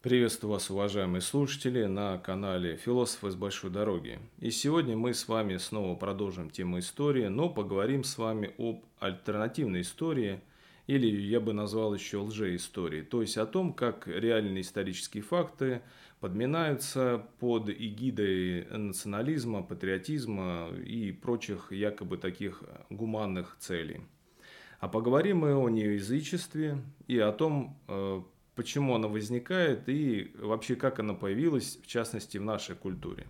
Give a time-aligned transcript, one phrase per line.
[0.00, 4.20] Приветствую вас, уважаемые слушатели, на канале «Философы с большой дороги».
[4.38, 9.80] И сегодня мы с вами снова продолжим тему истории, но поговорим с вами об альтернативной
[9.80, 10.40] истории,
[10.86, 15.82] или я бы назвал еще лжеистории, то есть о том, как реальные исторические факты
[16.20, 24.02] подминаются под эгидой национализма, патриотизма и прочих якобы таких гуманных целей.
[24.78, 28.22] А поговорим мы о неязычестве и о том, э,
[28.58, 33.28] почему она возникает и вообще как она появилась, в частности, в нашей культуре.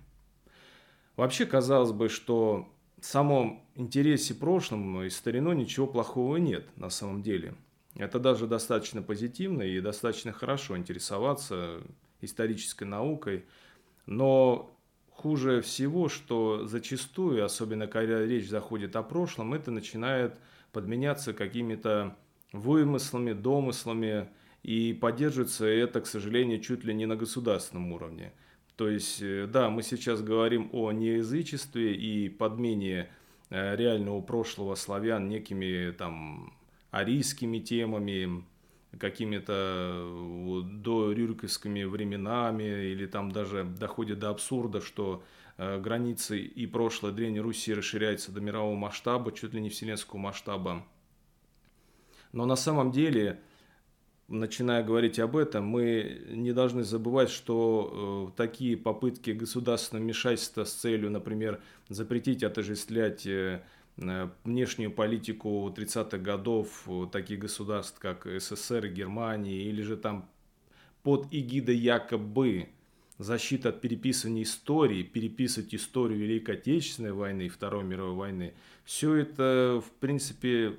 [1.16, 2.66] Вообще, казалось бы, что
[2.98, 7.54] в самом интересе прошлым и стариной ничего плохого нет на самом деле.
[7.94, 11.82] Это даже достаточно позитивно и достаточно хорошо интересоваться
[12.22, 13.44] исторической наукой.
[14.06, 14.74] Но
[15.10, 20.36] хуже всего, что зачастую, особенно когда речь заходит о прошлом, это начинает
[20.72, 22.16] подменяться какими-то
[22.54, 24.30] вымыслами, домыслами,
[24.68, 28.34] и поддерживается это, к сожалению, чуть ли не на государственном уровне.
[28.76, 33.08] То есть, э, да, мы сейчас говорим о неязычестве и подмене
[33.48, 36.52] э, реального прошлого славян некими там
[36.90, 38.44] арийскими темами,
[38.98, 45.24] какими-то до рюриковскими временами, или там даже доходит до абсурда, что
[45.56, 50.84] э, границы и прошлое Древней Руси расширяются до мирового масштаба, чуть ли не вселенского масштаба.
[52.32, 53.40] Но на самом деле
[54.28, 60.72] начиная говорить об этом, мы не должны забывать, что э, такие попытки государственного вмешательства с
[60.72, 63.62] целью, например, запретить отождествлять э,
[63.96, 70.28] э внешнюю политику 30-х годов э, таких государств, как СССР Германия, или же там
[71.02, 72.68] под эгидой якобы
[73.18, 79.82] защита от переписывания истории, переписывать историю Великой Отечественной войны и Второй мировой войны, все это,
[79.84, 80.76] в принципе,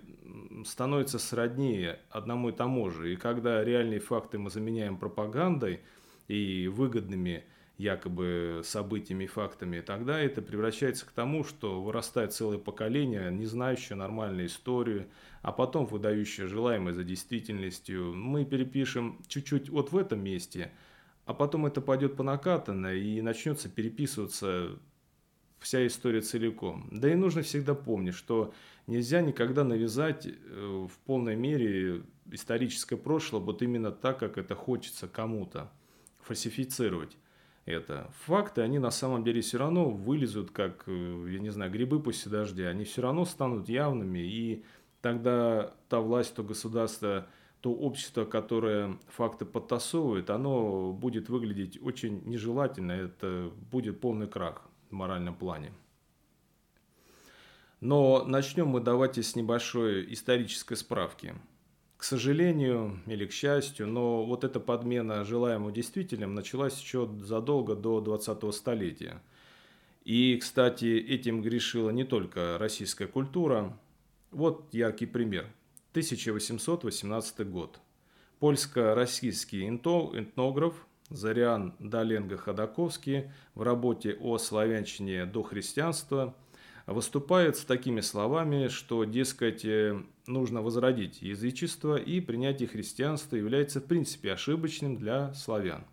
[0.66, 3.14] становится сроднее одному и тому же.
[3.14, 5.82] И когда реальные факты мы заменяем пропагандой
[6.28, 7.44] и выгодными
[7.78, 13.96] якобы событиями и фактами, тогда это превращается к тому, что вырастает целое поколение, не знающее
[13.96, 15.08] нормальную историю,
[15.42, 18.14] а потом выдающее желаемое за действительностью.
[18.14, 20.72] Мы перепишем чуть-чуть вот в этом месте,
[21.30, 24.80] а потом это пойдет по накатанной и начнется переписываться
[25.60, 26.88] вся история целиком.
[26.92, 28.52] Да и нужно всегда помнить, что
[28.88, 32.02] нельзя никогда навязать э, в полной мере
[32.32, 35.72] историческое прошлое вот именно так, как это хочется кому-то,
[36.20, 37.16] фальсифицировать
[37.66, 38.10] это.
[38.26, 42.32] Факты, они на самом деле все равно вылезут, как, э, я не знаю, грибы после
[42.32, 44.64] дождя, они все равно станут явными, и
[45.00, 47.28] тогда та власть, то государство,
[47.62, 54.94] то общество, которое факты подтасовывает, оно будет выглядеть очень нежелательно, это будет полный крах в
[54.94, 55.72] моральном плане.
[57.82, 61.34] Но начнем мы давайте с небольшой исторической справки.
[61.98, 68.02] К сожалению или к счастью, но вот эта подмена желаемого действительным началась еще задолго до
[68.02, 69.22] 20-го столетия.
[70.06, 73.78] И, кстати, этим грешила не только российская культура.
[74.32, 75.48] Вот яркий пример.
[75.92, 77.80] 1818 год.
[78.40, 86.36] Польско-российский этнограф Зариан Даленго-Ходаковский в работе о славянщине до христианства
[86.86, 93.86] выступает с такими словами, что, дескать, э, нужно возродить язычество и принятие христианства является в
[93.86, 95.86] принципе ошибочным для славян.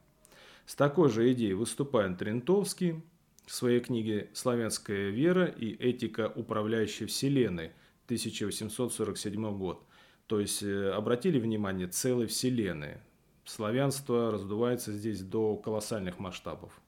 [0.67, 3.03] С такой же идеей выступает Трентовский
[3.47, 7.73] в своей книге «Славянская вера и этика управляющей вселенной»
[8.07, 9.83] 1847 год.
[10.27, 12.99] То есть э, обратили внимание целой вселенной,
[13.45, 16.81] славянство раздувается здесь до колоссальных масштабов.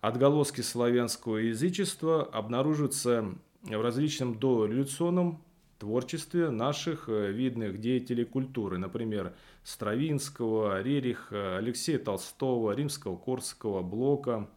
[0.00, 5.42] Отголоски славянского язычества обнаружатся в различном дореволюционном
[5.78, 14.48] творчестве наших э, видных деятелей культуры, например, Стравинского, Рериха, Алексея Толстого, Римского-Корского, Блока.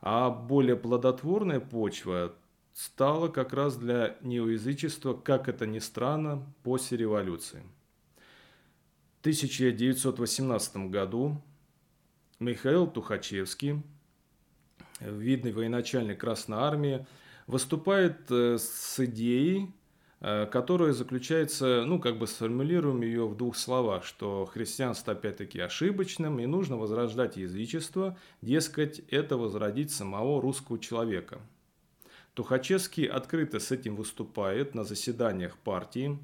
[0.00, 2.34] А более плодотворная почва
[2.74, 7.62] стала как раз для неоязычества, как это ни странно, после революции.
[9.20, 11.40] 1918 году
[12.40, 13.82] Михаил Тухачевский,
[15.00, 17.06] видный военачальник Красной Армии,
[17.46, 19.70] выступает э, с идеей,
[20.20, 26.40] э, которая заключается, ну, как бы сформулируем ее в двух словах, что христианство опять-таки ошибочным,
[26.40, 31.40] и нужно возрождать язычество, дескать, это возродить самого русского человека.
[32.34, 36.18] Тухачевский открыто с этим выступает на заседаниях партии,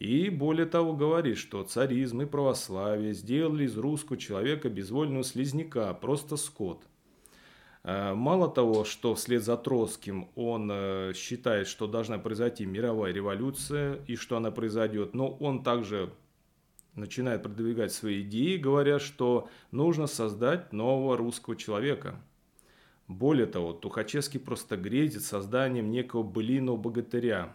[0.00, 6.36] и более того говорит, что царизм и православие сделали из русского человека безвольного слизняка, просто
[6.36, 6.82] скот.
[7.84, 14.00] Э, мало того, что вслед за Троцким он э, считает, что должна произойти мировая революция
[14.08, 16.12] и что она произойдет, но он также
[16.96, 22.20] начинает продвигать свои идеи, говоря, что нужно создать нового русского человека.
[23.08, 27.54] Более того, Тухачевский просто грезит созданием некого былиного богатыря.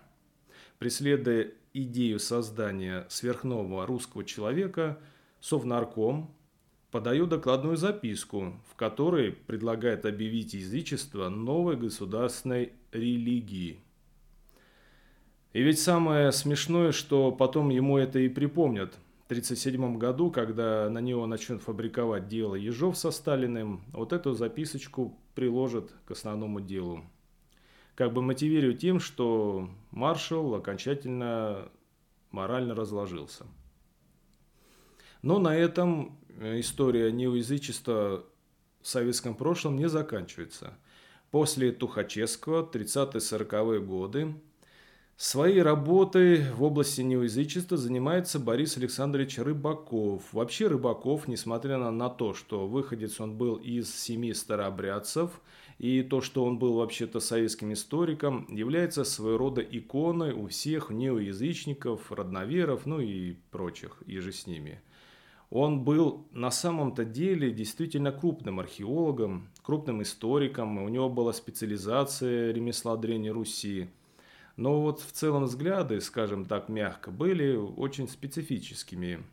[0.78, 5.00] Преследуя идею создания сверхнового русского человека,
[5.40, 6.34] Совнарком
[6.92, 13.80] подает докладную записку, в которой предлагает объявить язычество новой государственной религией.
[15.54, 18.96] И ведь самое смешное, что потом ему это и припомнят.
[19.30, 25.20] В 1937 году, когда на него начнут фабриковать дело Ежов со Сталиным, вот эту записочку
[25.36, 27.04] приложат к основному делу.
[27.94, 31.70] Как бы мотивируя тем, что маршал окончательно
[32.32, 33.46] морально разложился.
[35.22, 38.26] Но на этом история неоязычества
[38.82, 40.74] в советском прошлом не заканчивается.
[41.30, 44.34] После Тухачевского, 30-40-е годы,
[45.22, 50.24] Своей работой в области неоязычества занимается Борис Александрович Рыбаков.
[50.32, 55.42] Вообще Рыбаков, несмотря на то, что выходец он был из семи старообрядцев,
[55.78, 62.14] и то, что он был вообще-то советским историком, является своего рода иконой у всех неоязычников,
[62.14, 64.82] родноверов, ну и прочих, и же с ними.
[65.50, 72.96] Он был на самом-то деле действительно крупным археологом, крупным историком, у него была специализация ремесла
[72.96, 73.90] Древней Руси–
[74.60, 79.24] но вот в целом взгляды, скажем так мягко, были очень специфическими.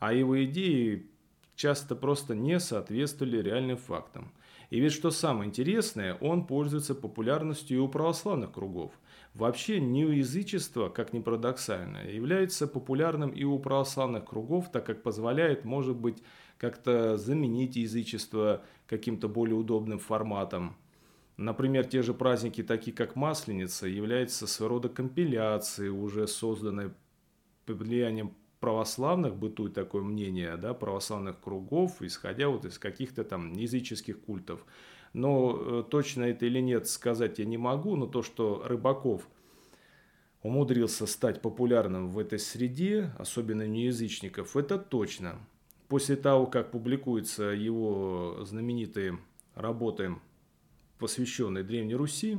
[0.00, 1.08] А его идеи
[1.54, 4.32] часто просто не соответствовали реальным фактам.
[4.70, 8.90] И ведь что самое интересное, он пользуется популярностью и у православных кругов.
[9.34, 15.94] Вообще неоязычество, как ни парадоксально, является популярным и у православных кругов, так как позволяет, может
[15.94, 16.18] быть,
[16.58, 20.76] как-то заменить язычество каким-то более удобным форматом.
[21.40, 26.90] Например, те же праздники, такие как Масленица, являются своего рода компиляцией, уже созданной
[27.64, 34.20] под влиянием православных, бытует такое мнение, да, православных кругов, исходя вот из каких-то там языческих
[34.20, 34.66] культов.
[35.14, 39.26] Но э, точно это или нет сказать я не могу, но то, что Рыбаков
[40.42, 45.36] умудрился стать популярным в этой среде, особенно неязычников, это точно.
[45.88, 49.18] После того, как публикуются его знаменитые
[49.54, 50.16] работы
[51.00, 52.38] посвященный Древней Руси,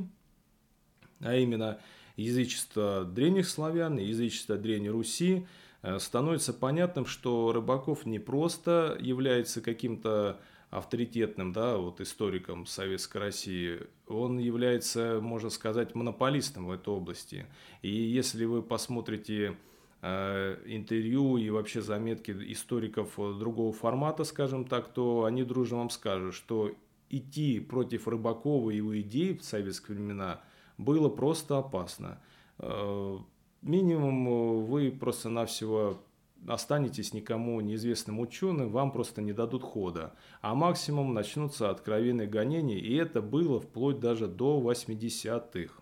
[1.20, 1.80] а именно
[2.16, 5.46] язычество древних славян и язычество Древней Руси,
[5.82, 13.80] э, становится понятным, что Рыбаков не просто является каким-то авторитетным да, вот историком Советской России,
[14.06, 17.44] он является, можно сказать, монополистом в этой области.
[17.82, 19.58] И если вы посмотрите
[20.00, 26.34] э, интервью и вообще заметки историков другого формата, скажем так, то они дружно вам скажут,
[26.34, 26.72] что
[27.12, 30.40] идти против Рыбакова и его идей в советские времена
[30.78, 32.20] было просто опасно.
[32.58, 33.18] Э,
[33.60, 36.02] минимум э, вы просто-навсего
[36.48, 40.14] останетесь никому неизвестным ученым, вам просто не дадут хода.
[40.40, 45.74] А максимум начнутся откровенные гонения, и это было вплоть даже до 80-х.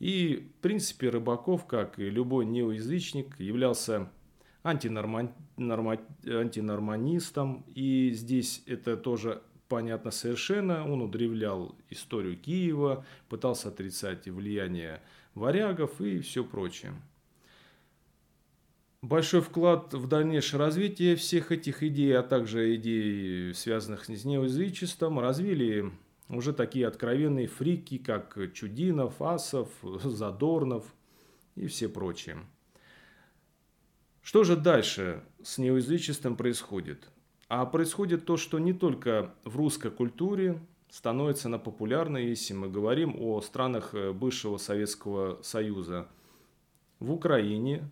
[0.00, 4.10] И, в принципе, Рыбаков, как и любой неоязычник, являлся
[4.62, 5.32] антинорман...
[5.56, 5.98] норма...
[6.26, 7.64] антинорманистом.
[7.74, 9.42] И здесь это тоже
[9.74, 10.88] понятно совершенно.
[10.88, 15.02] Он удревлял историю Киева, пытался отрицать влияние
[15.34, 16.94] варягов и все прочее.
[19.02, 25.90] Большой вклад в дальнейшее развитие всех этих идей, а также идей, связанных с неоязычеством, развили
[26.28, 30.84] уже такие откровенные фрики, как Чудинов, Асов, Задорнов
[31.56, 32.36] и все прочие.
[34.22, 37.08] Что же дальше с неоязычеством происходит?
[37.56, 40.58] А происходит то, что не только в русской культуре
[40.90, 46.08] становится она популярной, если мы говорим о странах э, бывшего Советского Союза.
[46.98, 47.88] В Украине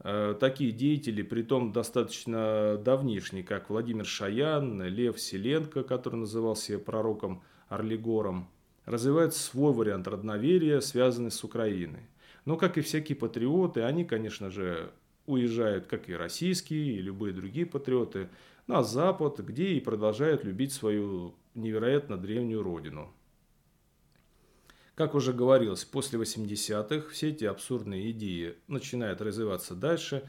[0.00, 6.78] э, такие деятели, при том достаточно давнишние, как Владимир Шаян, Лев Селенко, который называл себя
[6.78, 8.50] пророком Орлигором,
[8.84, 12.10] развивают свой вариант родноверия, связанный с Украиной.
[12.44, 14.90] Но, как и всякие патриоты, они, конечно же,
[15.28, 18.28] уезжают, как и российские, и любые другие патриоты,
[18.66, 23.12] на Запад, где и продолжают любить свою невероятно древнюю родину.
[24.94, 30.28] Как уже говорилось, после 80-х все эти абсурдные идеи начинают развиваться дальше.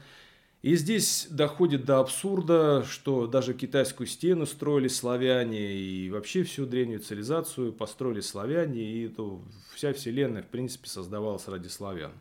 [0.62, 7.00] И здесь доходит до абсурда, что даже китайскую стену строили славяне, и вообще всю древнюю
[7.00, 9.42] цивилизацию построили славяне, и то
[9.74, 12.12] вся вселенная, в принципе, создавалась ради славян.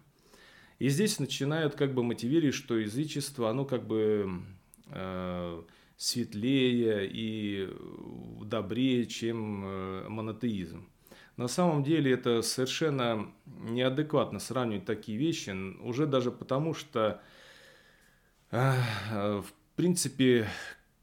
[0.80, 4.42] И здесь начинают как бы мотивировать, что язычество, оно как бы
[4.88, 5.64] э,
[5.98, 7.70] светлее и
[8.46, 10.88] добрее, чем э, монотеизм.
[11.36, 17.22] На самом деле это совершенно неадекватно сравнивать такие вещи, уже даже потому, что
[18.52, 19.46] В
[19.76, 20.48] принципе,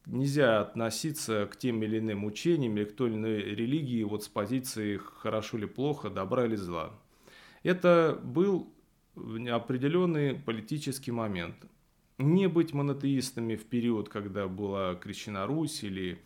[0.05, 4.29] нельзя относиться к тем или иным учениям или к той или иной религии вот с
[4.29, 6.93] позиции хорошо или плохо, добра или зла.
[7.63, 8.73] Это был
[9.17, 11.57] определенный политический момент.
[12.19, 16.19] Не быть монотеистами в период, когда была крещена Русь или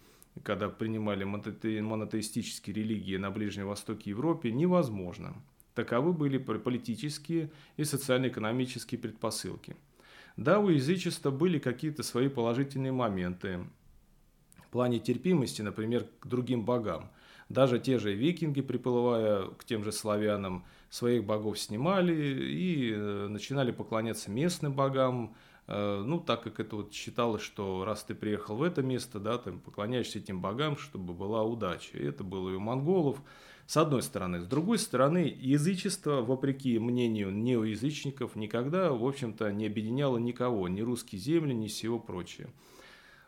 [0.43, 5.35] когда принимали монотеистические религии на Ближнем Востоке и Европе, невозможно.
[5.75, 9.77] Таковы были политические и социально-экономические предпосылки.
[10.37, 13.61] Да, у язычества были какие-то свои положительные моменты
[14.65, 17.11] в плане терпимости, например, к другим богам.
[17.51, 23.73] Даже те же викинги, приплывая к тем же славянам, своих богов снимали и э, начинали
[23.73, 25.35] поклоняться местным богам,
[25.67, 29.37] э, ну, так как это вот считалось, что раз ты приехал в это место, да,
[29.37, 31.99] ты поклоняешься этим богам, чтобы была удача.
[31.99, 33.21] И это было и у монголов,
[33.67, 34.41] с одной стороны.
[34.41, 41.21] С другой стороны, язычество, вопреки мнению неоязычников, никогда, в общем-то, не объединяло никого, ни русские
[41.21, 42.49] земли, ни всего прочее.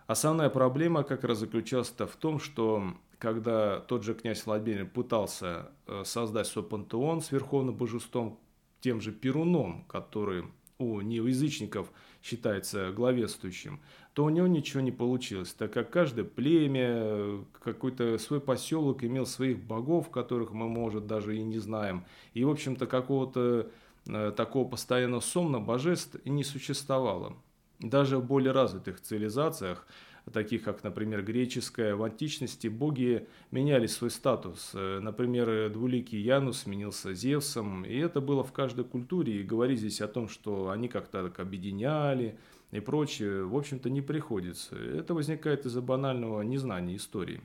[0.06, 6.02] Основная проблема как раз заключалась в том, что когда тот же князь Владимир пытался э,
[6.04, 8.40] создать свой пантеон с верховным божеством,
[8.80, 10.46] тем же Перуном, который
[10.78, 13.80] у неоязычников считается главенствующим,
[14.12, 19.62] то у него ничего не получилось, так как каждое племя, какой-то свой поселок имел своих
[19.62, 22.04] богов, которых мы, может, даже и не знаем.
[22.34, 23.70] И, в общем-то, какого-то
[24.08, 27.36] э, такого постоянного сомна божеств не существовало.
[27.78, 29.86] Даже в более развитых цивилизациях–
[30.30, 34.70] таких как, например, греческая, в античности боги меняли свой статус.
[34.74, 39.40] Э, например, двуликий Янус сменился Зевсом, и это было в каждой культуре.
[39.40, 42.38] И говорить здесь о том, что они как-то так объединяли
[42.70, 44.76] и прочее, в общем-то, не приходится.
[44.76, 47.42] Это возникает из-за банального незнания истории.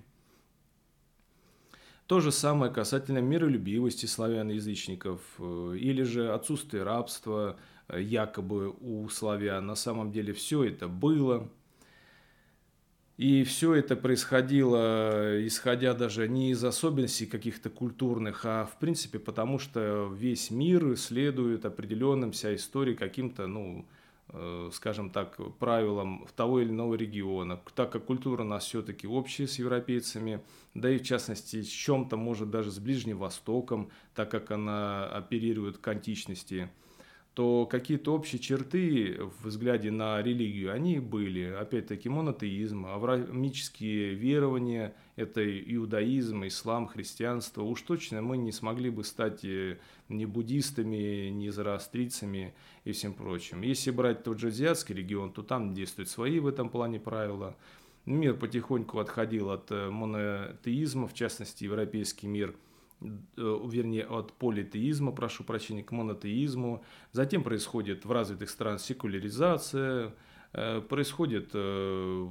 [2.08, 7.58] То же самое касательно миролюбивости славян-язычников э, или же отсутствия рабства
[7.90, 9.66] э, якобы у славян.
[9.66, 11.50] На самом деле все это было,
[13.18, 19.58] и все это происходило, исходя даже не из особенностей каких-то культурных, а в принципе потому,
[19.58, 23.88] что весь мир следует определенным вся истории каким-то, ну,
[24.30, 29.48] э, скажем так, правилам того или иного региона, так как культура у нас все-таки общая
[29.48, 30.44] с европейцами,
[30.76, 35.80] да и в частности с чем-то может даже с Ближним Востоком, так как она оперирует
[35.80, 36.70] к античности–
[37.38, 41.44] то какие-то общие черты в взгляде на религию, они были.
[41.44, 47.62] Опять-таки монотеизм, авраамические верования, это иудаизм, ислам, христианство.
[47.62, 49.78] Уж точно мы не смогли бы стать э,
[50.10, 53.62] ни буддистами, ни зороастрийцами и всем прочим.
[53.62, 57.56] Если брать тот же азиатский регион, то там действуют свои в этом плане правила.
[58.08, 62.56] Мир потихоньку отходил от э, монотеизма, в частности, европейский мир–
[63.02, 66.84] вернее, от политеизма, прошу прощения, к монотеизму.
[67.12, 70.16] Затем происходит в развитых странах секуляризация,
[70.54, 72.28] э, происходит э,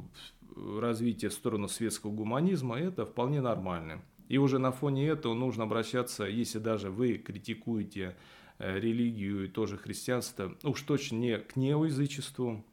[0.57, 4.03] развитие в сторону светского гуманизма, это вполне нормально.
[4.29, 8.17] И уже на фоне этого нужно обращаться, если даже вы критикуете
[8.59, 12.65] религию и тоже христианство, уж точно не к неоязычеству,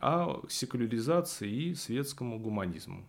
[0.00, 3.04] а к секуляризации и светскому гуманизму.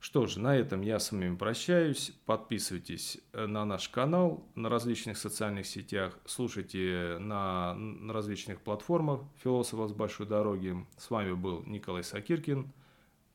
[0.00, 2.12] Что ж, на этом я с вами прощаюсь.
[2.24, 9.90] Подписывайтесь э, на наш канал на различных социальных сетях, слушайте на, на различных платформах «Философов
[9.90, 10.74] с большой дороги».
[10.96, 12.72] С вами был Николай Сакиркин.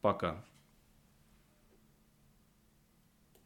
[0.01, 0.43] Пока.